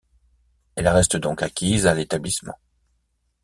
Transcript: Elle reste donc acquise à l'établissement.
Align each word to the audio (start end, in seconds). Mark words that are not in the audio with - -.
Elle 0.73 0.87
reste 0.87 1.15
donc 1.15 1.43
acquise 1.43 1.85
à 1.85 1.93
l'établissement. 1.93 2.55